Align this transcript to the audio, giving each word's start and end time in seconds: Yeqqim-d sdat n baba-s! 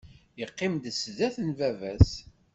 Yeqqim-d 0.39 0.85
sdat 0.99 1.35
n 1.47 1.49
baba-s! 1.57 2.11